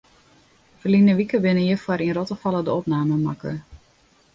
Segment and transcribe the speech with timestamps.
[0.85, 3.57] Ferline wike binne hjirfoar yn Rottefalle de opnamen makke.